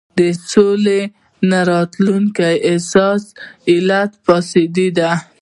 [0.19, 0.21] د
[0.51, 1.11] سولې د
[1.49, 2.37] نه راتګ
[2.73, 3.29] اساسي
[3.71, 5.09] علت فساد دی.